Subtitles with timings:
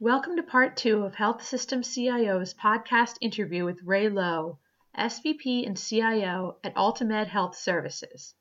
[0.00, 4.60] Welcome to part two of Health System CIO's podcast interview with Ray Lowe,
[4.96, 8.36] SVP and CIO at AltaMed Health Services.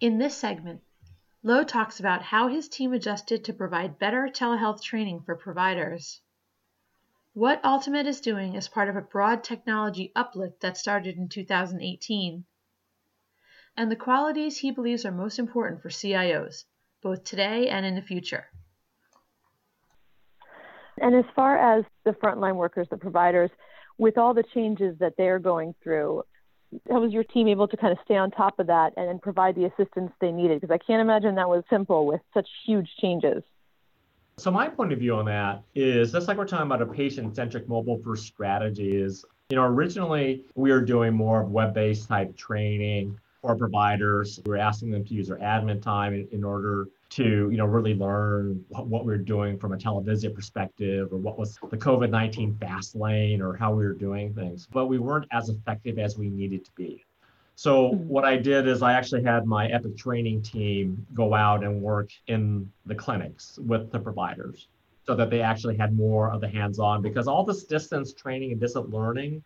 [0.00, 0.82] In this segment,
[1.44, 6.20] Lowe talks about how his team adjusted to provide better telehealth training for providers,
[7.32, 12.44] what AltaMed is doing as part of a broad technology uplift that started in 2018,
[13.76, 16.64] and the qualities he believes are most important for CIOs,
[17.02, 18.48] both today and in the future.
[21.00, 23.50] And as far as the frontline workers, the providers,
[23.98, 26.24] with all the changes that they're going through,
[26.90, 29.54] how was your team able to kind of stay on top of that and, provide
[29.54, 30.60] the assistance they needed?
[30.60, 33.42] Because I can't imagine that was simple with such huge changes.
[34.38, 37.68] So my point of view on that is just like we're talking about a patient-centric
[37.68, 43.56] mobile-first strategy is, you know, originally we were doing more of web-based type training for
[43.56, 44.40] providers.
[44.44, 47.64] We were asking them to use their admin time in, in order to you know
[47.64, 51.76] really learn what, what we are doing from a televisit perspective or what was the
[51.76, 56.18] covid-19 fast lane or how we were doing things but we weren't as effective as
[56.18, 57.04] we needed to be
[57.54, 58.08] so mm-hmm.
[58.08, 62.10] what i did is i actually had my epic training team go out and work
[62.26, 64.66] in the clinics with the providers
[65.06, 68.60] so that they actually had more of the hands-on because all this distance training and
[68.60, 69.40] distance learning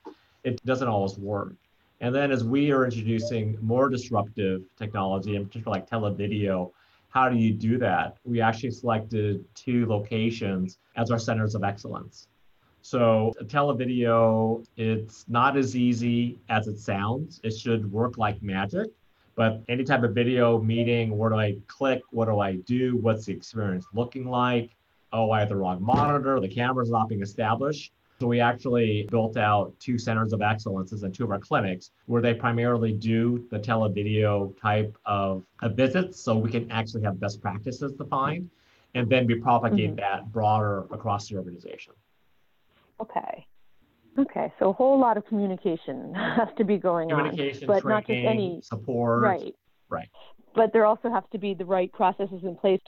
[0.45, 1.53] it doesn't always work
[2.01, 6.71] and then as we are introducing more disruptive technology in particular like televideo
[7.11, 8.17] how do you do that?
[8.25, 12.29] We actually selected two locations as our centers of excellence.
[12.83, 17.41] So televideo, it's not as easy as it sounds.
[17.43, 18.89] It should work like magic.
[19.35, 22.03] But any type of video meeting, where do I click?
[22.11, 22.97] What do I do?
[22.99, 24.71] What's the experience looking like?
[25.13, 26.39] Oh, I have the wrong monitor.
[26.41, 27.93] The camera's not being established.
[28.21, 32.21] So we actually built out two centers of excellences in two of our clinics where
[32.21, 37.41] they primarily do the televideo type of, of visits so we can actually have best
[37.41, 38.51] practices defined
[38.95, 40.01] and then we propagate mm-hmm.
[40.01, 41.95] that broader across the organization.
[43.01, 43.47] Okay.
[44.19, 47.97] Okay, so a whole lot of communication has to be going communication, on, but training,
[47.97, 49.23] not just any support.
[49.23, 49.55] Right.
[49.89, 50.09] Right.
[50.55, 52.81] But there also have to be the right processes in place.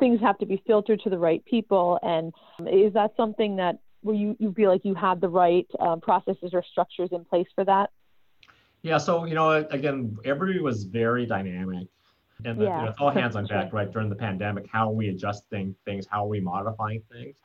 [0.00, 2.00] Things have to be filtered to the right people.
[2.02, 2.32] And
[2.66, 6.50] is that something that where you, you feel like you have the right um, processes
[6.52, 7.90] or structures in place for that?
[8.82, 11.86] Yeah, so you know, again, everybody was very dynamic,
[12.44, 12.78] and the, yeah.
[12.78, 13.90] you know, it's all hands on deck, right?
[13.90, 16.06] During the pandemic, how are we adjusting things?
[16.10, 17.36] How are we modifying things?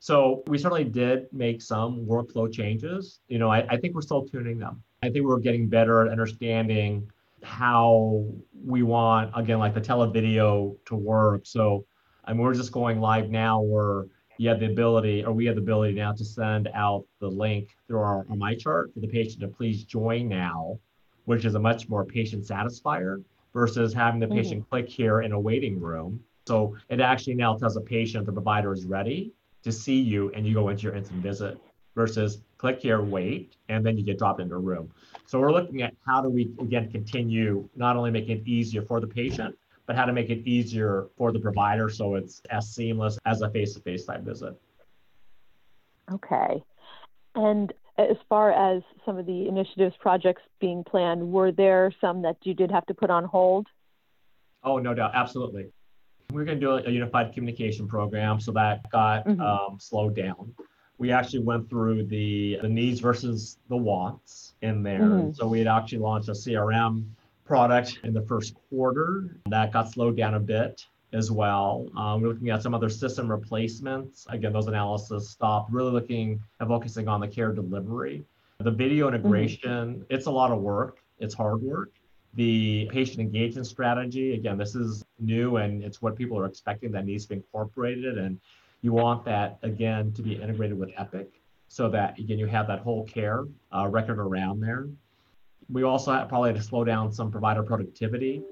[0.00, 3.20] So we certainly did make some workflow changes.
[3.28, 4.82] You know, I, I think we're still tuning them.
[5.02, 7.10] I think we're getting better at understanding
[7.42, 8.24] how
[8.64, 11.42] we want, again, like the televideo to work.
[11.44, 11.84] So,
[12.24, 13.60] I mean, we're just going live now.
[13.60, 14.06] Where
[14.38, 17.76] you have the ability, or we have the ability now to send out the link
[17.86, 20.78] through our, our MyChart for the patient to please join now,
[21.24, 24.68] which is a much more patient satisfier versus having the patient mm-hmm.
[24.68, 26.22] click here in a waiting room.
[26.46, 29.32] So it actually now tells the patient the provider is ready
[29.62, 31.58] to see you and you go into your instant visit
[31.94, 34.92] versus click here, wait, and then you get dropped into a room.
[35.26, 39.00] So we're looking at how do we again continue not only making it easier for
[39.00, 43.18] the patient, but how to make it easier for the provider so it's as seamless
[43.24, 44.54] as a face-to-face type visit.
[46.12, 46.62] Okay.
[47.34, 52.36] And as far as some of the initiatives, projects being planned, were there some that
[52.42, 53.66] you did have to put on hold?
[54.62, 55.12] Oh, no doubt.
[55.14, 55.70] Absolutely.
[56.32, 59.40] We are going to do a unified communication program, so that got mm-hmm.
[59.40, 60.52] um, slowed down.
[60.98, 65.00] We actually went through the, the needs versus the wants in there.
[65.00, 65.32] Mm-hmm.
[65.34, 67.04] So we had actually launched a CRM
[67.46, 69.38] product in the first quarter.
[69.46, 71.88] That got slowed down a bit as well.
[71.96, 74.26] Um, we're looking at some other system replacements.
[74.28, 78.24] Again, those analysis stopped, really looking and focusing on the care delivery.
[78.58, 79.14] The video mm-hmm.
[79.14, 80.02] integration, mm-hmm.
[80.10, 81.92] it's a lot of work, it's hard work.
[82.34, 87.06] The patient engagement strategy, again, this is new and it's what people are expecting that
[87.06, 88.18] needs to be incorporated.
[88.18, 88.38] And
[88.82, 92.80] you want that, again, to be integrated with Epic so that, again, you have that
[92.80, 94.88] whole care uh, record around there.
[95.68, 98.42] We also had probably had to slow down some provider productivity.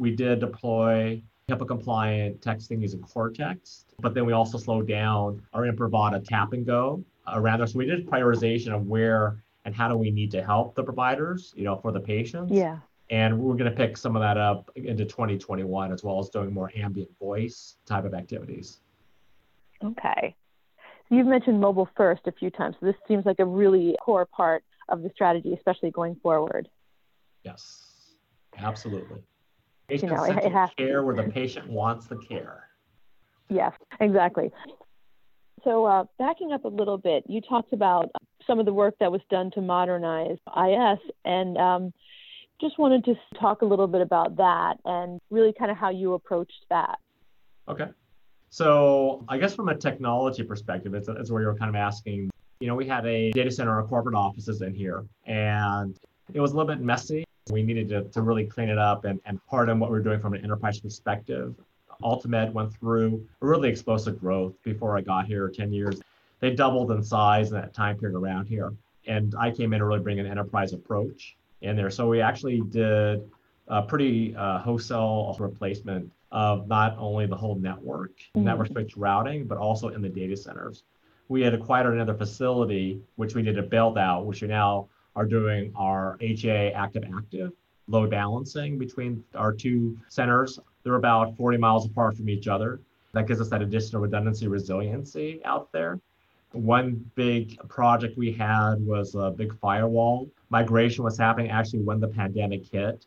[0.00, 5.62] We did deploy HIPAA compliant texting using Cortext, but then we also slowed down our
[5.62, 7.68] Imprivata tap and go uh, around there.
[7.68, 11.52] So we did prioritization of where and how do we need to help the providers,
[11.56, 12.52] you know, for the patients.
[12.52, 12.78] Yeah.
[13.10, 16.52] And we're going to pick some of that up into 2021 as well as doing
[16.52, 18.80] more ambient voice type of activities.
[19.84, 20.34] Okay.
[21.10, 22.74] You've mentioned mobile first a few times.
[22.80, 26.68] So this seems like a really core part of the strategy, especially going forward.
[27.44, 28.16] Yes,
[28.58, 29.22] absolutely.
[29.88, 32.68] Patient you know, it, it has care where the patient wants the care.
[33.48, 34.50] Yes, exactly.
[35.64, 38.10] So, uh, backing up a little bit, you talked about
[38.46, 41.92] some of the work that was done to modernize IS, and um,
[42.60, 46.14] just wanted to talk a little bit about that and really kind of how you
[46.14, 46.98] approached that.
[47.68, 47.88] Okay.
[48.48, 52.30] So I guess from a technology perspective, it's, it's where you're kind of asking.
[52.60, 55.98] You know, we had a data center, our corporate offices in here, and
[56.32, 57.24] it was a little bit messy.
[57.50, 60.20] We needed to, to really clean it up and, and of what we are doing
[60.20, 61.54] from an enterprise perspective.
[62.02, 66.00] AltaMed went through a really explosive growth before I got here 10 years.
[66.40, 68.72] They doubled in size in that time period around here.
[69.06, 71.90] And I came in to really bring an enterprise approach in there.
[71.90, 73.30] So we actually did
[73.68, 78.44] a pretty uh, wholesale replacement of not only the whole network, mm-hmm.
[78.44, 80.82] network switch routing, but also in the data centers.
[81.28, 85.26] We had acquired another facility, which we did a build out, which we now are
[85.26, 87.52] doing our HA active active
[87.88, 90.58] load balancing between our two centers.
[90.82, 92.80] They're about 40 miles apart from each other.
[93.12, 96.00] That gives us that additional redundancy resiliency out there.
[96.52, 102.08] One big project we had was a big firewall migration was happening actually when the
[102.08, 103.06] pandemic hit.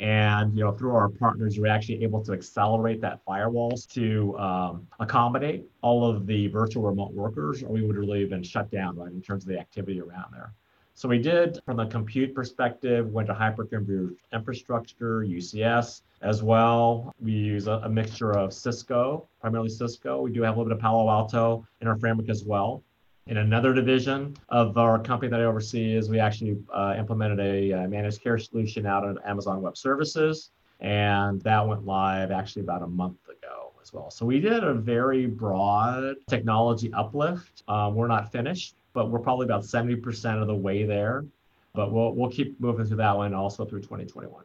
[0.00, 4.86] And you know, through our partners, we're actually able to accelerate that firewalls to um,
[4.98, 8.96] accommodate all of the virtual remote workers, or we would really have been shut down,
[8.96, 10.54] right, in terms of the activity around there.
[10.94, 17.14] So we did, from the compute perspective, went to hyperconverged infrastructure, UCS as well.
[17.20, 20.20] We use a, a, mixture of Cisco, primarily Cisco.
[20.20, 22.82] We do have a little bit of Palo Alto in our framework as well.
[23.30, 27.70] In another division of our company that I oversee is we actually uh, implemented a,
[27.70, 30.50] a uh, managed care solution out on Amazon Web Services,
[30.80, 34.10] and that went live actually about a month ago as well.
[34.10, 37.62] So we did a very broad technology uplift.
[37.68, 41.24] Um, we're not finished but we're probably about 70% of the way there.
[41.72, 44.44] But we'll we'll keep moving through that one also through 2021.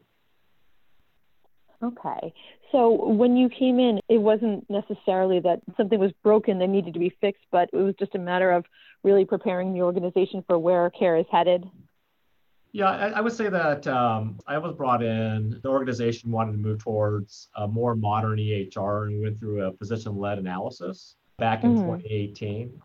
[1.83, 2.33] Okay.
[2.71, 6.99] So when you came in, it wasn't necessarily that something was broken that needed to
[6.99, 8.65] be fixed, but it was just a matter of
[9.03, 11.69] really preparing the organization for where care is headed.
[12.71, 15.61] Yeah, I, I would say that um, I was brought in.
[15.63, 19.71] The organization wanted to move towards a more modern EHR, and we went through a
[19.71, 22.01] physician-led analysis back in mm-hmm.
[22.01, 22.81] 2018.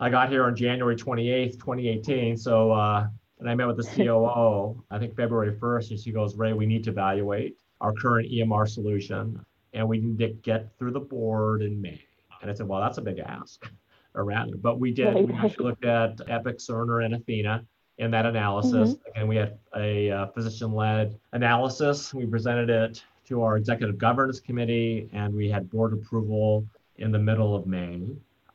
[0.00, 2.36] I got here on January 28th, 2018.
[2.36, 3.06] So, uh,
[3.38, 6.66] and I met with the COO, I think February 1st, and she goes, Ray, we
[6.66, 9.44] need to evaluate our current EMR solution
[9.74, 12.00] and we to get through the board in May.
[12.40, 13.70] And I said, well, that's a big ask
[14.14, 14.60] around.
[14.62, 15.14] But we did.
[15.14, 17.64] We actually looked at Epic, Cerner, and Athena
[17.98, 18.94] in that analysis.
[18.94, 19.10] Mm-hmm.
[19.10, 22.12] Again, we had a uh, physician-led analysis.
[22.12, 27.18] We presented it to our executive governance committee, and we had board approval in the
[27.18, 28.02] middle of May.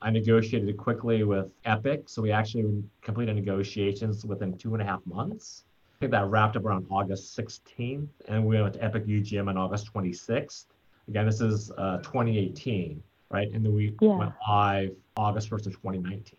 [0.01, 2.07] I negotiated it quickly with Epic.
[2.07, 5.63] So we actually completed negotiations within two and a half months.
[5.97, 9.57] I think that wrapped up around August 16th, and we went to Epic UGM on
[9.57, 10.65] August 26th.
[11.07, 13.01] Again, this is uh, 2018,
[13.31, 13.51] right?
[13.51, 14.15] And then we yeah.
[14.15, 16.37] went live August 1st of 2019.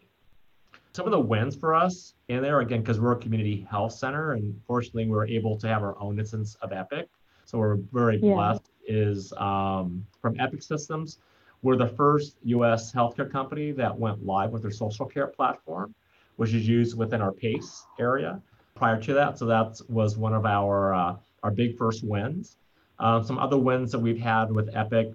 [0.93, 4.34] Some of the wins for us in there, again, because we're a community health center,
[4.34, 7.08] and fortunately, we are able to have our own instance of Epic.
[7.44, 8.34] So we're very yeah.
[8.34, 8.70] blessed.
[8.87, 11.19] Is um, from Epic Systems
[11.62, 15.94] we're the first US healthcare company that went live with their social care platform,
[16.37, 18.40] which is used within our PACE area
[18.78, 19.38] prior to that.
[19.38, 22.56] So that was one of our, uh, our big first wins.
[22.98, 25.12] Um, some other wins that we've had with Epic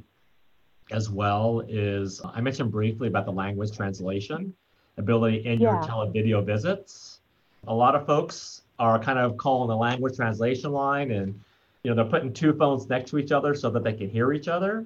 [0.92, 4.54] as well is I mentioned briefly about the language translation
[4.98, 5.74] ability in yeah.
[5.74, 7.20] your televideo visits.
[7.68, 11.40] A lot of folks are kind of calling the language translation line and
[11.84, 14.34] you know they're putting two phones next to each other so that they can hear
[14.34, 14.86] each other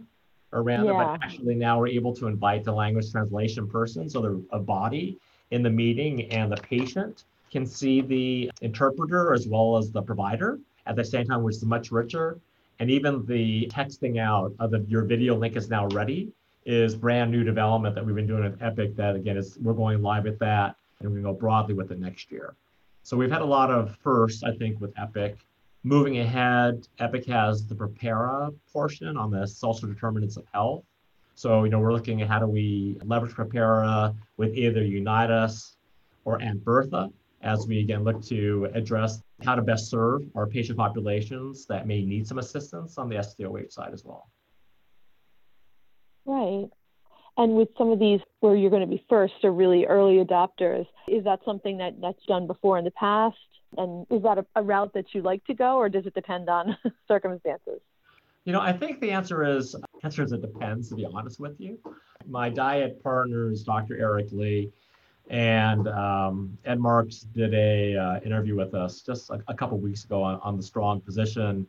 [0.54, 0.92] around yeah.
[0.92, 4.60] it, but actually now we're able to invite the language translation person, so the a
[4.60, 5.20] body
[5.52, 10.60] in the meeting and the patient can see the interpreter as well as the provider
[10.86, 12.40] at the same time, which is much richer.
[12.80, 16.32] And even the texting out of the, your video link is now ready
[16.66, 18.96] is brand new development that we've been doing at Epic.
[18.96, 22.32] That again is we're going live with that, and we go broadly with it next
[22.32, 22.56] year.
[23.04, 25.38] So we've had a lot of firsts, I think, with Epic.
[25.84, 30.84] Moving ahead, Epic has the Prepara portion on the social determinants of health.
[31.36, 35.78] So, you know, we're looking at how do we leverage Prepara with either Unite Us
[36.26, 37.10] or Aunt Bertha
[37.42, 42.04] as we again look to address how to best serve our patient populations that may
[42.04, 44.30] need some assistance on the SDOH side as well.
[46.26, 46.68] Right.
[47.38, 50.88] And with some of these where you're going to be first or really early adopters,
[51.08, 53.38] is that something that that's done before in the past?
[53.78, 56.50] And is that a, a route that you like to go, or does it depend
[56.50, 56.76] on
[57.08, 57.80] circumstances?
[58.46, 60.90] You know, I think the answer is answer is it depends.
[60.90, 61.78] To be honest with you,
[62.28, 64.00] my dyad partner is Dr.
[64.00, 64.72] Eric Lee,
[65.30, 70.04] and um, Ed Marx did a uh, interview with us just a, a couple weeks
[70.06, 71.68] ago on, on the strong position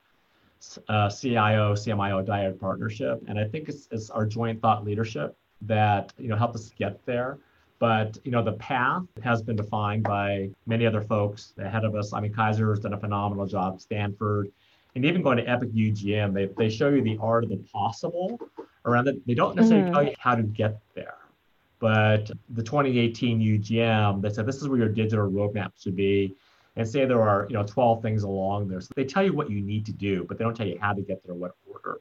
[0.89, 6.13] uh, CIO CMIO dyad partnership, and I think it's, it's our joint thought leadership that
[6.19, 7.39] you know helped us get there.
[7.79, 12.13] But you know, the path has been defined by many other folks ahead of us.
[12.13, 14.51] I mean, Kaiser has done a phenomenal job, Stanford,
[14.97, 18.41] and even going to Epic UGM, they, they show you the art of the possible
[18.85, 19.25] around it.
[19.27, 19.95] They don't necessarily mm-hmm.
[19.95, 21.18] tell you how to get there.
[21.81, 26.35] But the 2018 UGM, they said this is where your digital roadmap should be.
[26.77, 28.81] And say there are, you know, 12 things along there.
[28.81, 30.93] So they tell you what you need to do, but they don't tell you how
[30.93, 32.01] to get there, what order.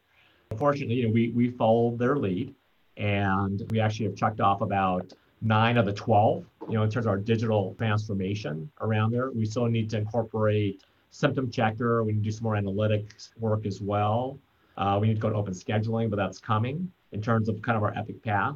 [0.51, 2.53] Unfortunately, you know, we we followed their lead
[2.95, 7.05] and we actually have checked off about nine of the 12, you know, in terms
[7.05, 9.31] of our digital transformation around there.
[9.31, 12.03] We still need to incorporate symptom checker.
[12.03, 14.39] We need to do some more analytics work as well.
[14.77, 17.77] Uh, we need to go to open scheduling, but that's coming in terms of kind
[17.77, 18.55] of our epic path.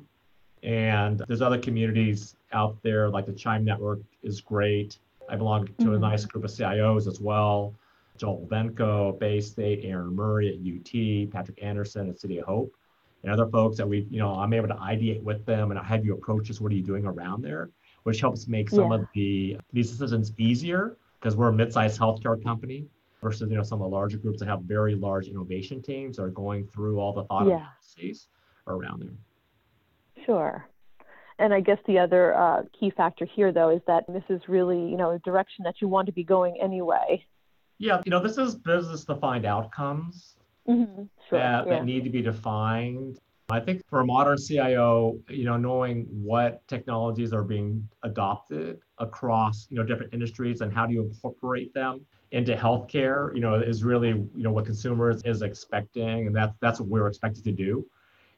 [0.63, 4.99] And there's other communities out there, like the Chime Network is great.
[5.29, 5.93] I belong to mm-hmm.
[5.93, 7.73] a nice group of CIOs as well.
[8.17, 12.75] Joel Vengco, Bay State, Aaron Miri at UT, Patrick Anderson at City of Hope,
[13.23, 15.83] and other folks that we, you know, I'm able to ideate with them and I
[15.83, 16.61] have you approach us.
[16.61, 17.69] What are you doing around there?
[18.03, 18.97] Which helps make some yeah.
[18.97, 22.85] of the these decisions easier because we're a mid-sized healthcare company
[23.21, 26.23] versus you know some of the larger groups that have very large innovation teams that
[26.23, 27.67] are going through all the thought yeah.
[27.79, 28.27] processes
[28.67, 29.13] around there.
[30.25, 30.65] Sure.
[31.39, 34.77] And I guess the other uh, key factor here, though, is that this is really,
[34.77, 37.25] you know, a direction that you want to be going anyway.
[37.79, 40.35] Yeah, you know, this is business-defined outcomes
[40.67, 41.03] mm-hmm.
[41.29, 41.39] sure.
[41.39, 41.73] that, yeah.
[41.73, 43.17] that need to be defined.
[43.49, 49.67] I think for a modern CIO, you know, knowing what technologies are being adopted across,
[49.69, 53.83] you know, different industries and how do you incorporate them into healthcare, you know, is
[53.83, 57.85] really, you know, what consumers is expecting, and that's that's what we're expected to do,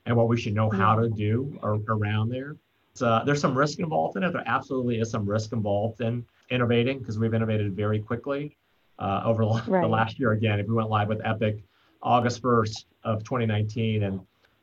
[0.06, 2.56] and what we should know how to do around there.
[3.02, 4.32] Uh, there's some risk involved in it.
[4.34, 8.56] There absolutely is some risk involved in innovating because we've innovated very quickly
[9.00, 9.82] uh, over right.
[9.82, 10.34] the last year.
[10.34, 11.64] Again, if we went live with Epic
[12.02, 14.20] August 1st of 2019, and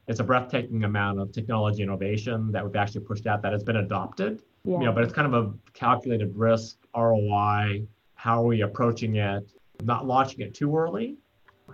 [0.07, 3.77] it's a breathtaking amount of technology innovation that we've actually pushed out that has been
[3.77, 4.43] adopted.
[4.65, 4.79] Yeah.
[4.79, 7.87] You know, but it's kind of a calculated risk, ROI.
[8.15, 9.49] How are we approaching it?
[9.83, 11.17] Not launching it too early,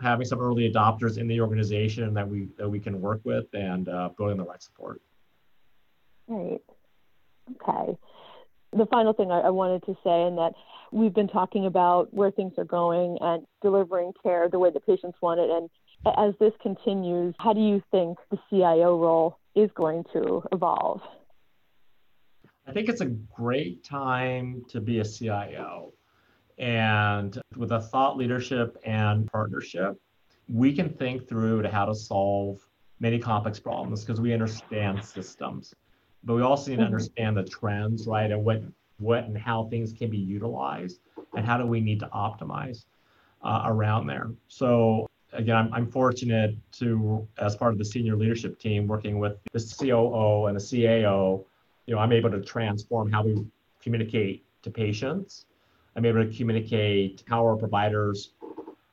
[0.00, 3.88] having some early adopters in the organization that we that we can work with, and
[3.88, 5.00] uh, building the right support.
[6.28, 6.60] Right.
[7.62, 7.96] Okay.
[8.72, 10.52] The final thing I, I wanted to say, and that
[10.92, 15.16] we've been talking about where things are going and delivering care the way the patients
[15.20, 15.50] want it.
[15.50, 15.70] And
[16.18, 21.00] as this continues, how do you think the CIO role is going to evolve?
[22.66, 25.92] I think it's a great time to be a CIO.
[26.58, 30.00] And with a thought leadership and partnership,
[30.48, 32.66] we can think through to how to solve
[33.00, 35.74] many complex problems because we understand systems
[36.26, 36.92] but we also need to mm-hmm.
[36.92, 38.30] understand the trends, right?
[38.30, 38.62] And what
[38.98, 41.00] what and how things can be utilized
[41.36, 42.86] and how do we need to optimize
[43.42, 44.30] uh, around there.
[44.48, 49.36] So again, I'm, I'm fortunate to, as part of the senior leadership team, working with
[49.52, 51.44] the COO and the CAO,
[51.84, 53.44] you know, I'm able to transform how we
[53.82, 55.44] communicate to patients.
[55.96, 58.32] I'm able to communicate how our providers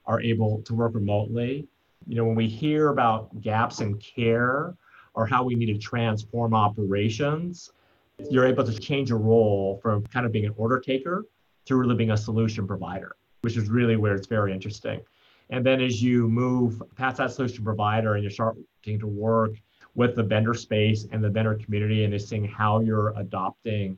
[0.06, 1.68] are able to work remotely.
[2.08, 4.74] You know, when we hear about gaps in care
[5.14, 7.72] or how we need to transform operations,
[8.30, 11.26] you're able to change your role from kind of being an order taker
[11.66, 15.02] to really being a solution provider, which is really where it's very interesting.
[15.50, 18.66] And then as you move past that solution provider and you're starting
[19.00, 19.52] to work
[19.96, 23.98] with the vendor space and the vendor community and just seeing how you're adopting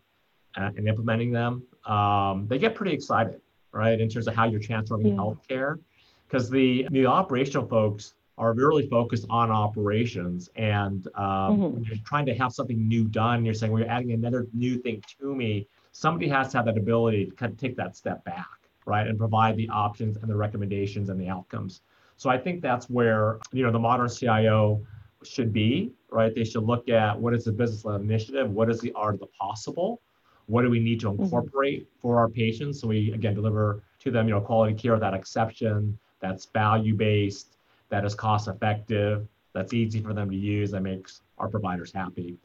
[0.57, 4.59] uh, and implementing them, um, they get pretty excited, right, in terms of how you're
[4.59, 5.13] transforming yeah.
[5.13, 5.79] healthcare.
[6.27, 10.49] Because the, the operational folks, are really focused on operations.
[10.55, 11.61] And um, mm-hmm.
[11.73, 14.77] when you're trying to have something new done, you're saying, well, you're adding another new
[14.77, 15.67] thing to me.
[15.91, 18.47] Somebody has to have that ability to kind of take that step back,
[18.85, 21.81] right, and provide the options and the recommendations and the outcomes.
[22.17, 24.85] So I think that's where you know the modern CIO
[25.23, 26.35] should be, right?
[26.35, 29.27] They should look at what is the business-led initiative, what is the art of the
[29.27, 30.01] possible,
[30.47, 31.23] what do we need to mm-hmm.
[31.23, 32.01] incorporate mm-hmm.
[32.01, 35.97] for our patients, so we again deliver to them, you know, quality care, that exception,
[36.19, 37.57] that's value-based,
[37.89, 42.37] that is cost effective, that's easy for them to use, that makes our providers happy.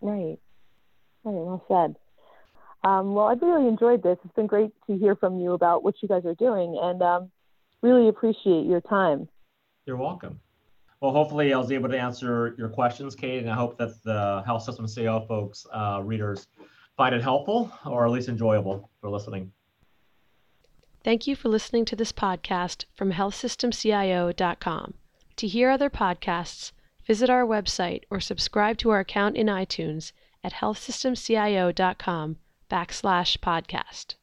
[0.00, 0.38] Right.
[1.24, 1.96] Right, well said.
[2.88, 4.18] Um, well, I've really enjoyed this.
[4.24, 7.30] It's been great to hear from you about what you guys are doing and um,
[7.82, 9.28] really appreciate your time.
[9.84, 10.38] You're welcome.
[11.00, 14.42] Well, hopefully I was able to answer your questions, Kate, and I hope that the
[14.44, 16.48] Health System CIO folks, uh, readers,
[16.98, 19.52] find it helpful or at least enjoyable for listening.
[21.04, 24.94] Thank you for listening to this podcast from healthsystemcio.com.
[25.36, 26.72] To hear other podcasts,
[27.06, 30.12] visit our website or subscribe to our account in iTunes
[30.42, 32.36] at healthsystemcio.com
[32.70, 34.17] backslash podcast.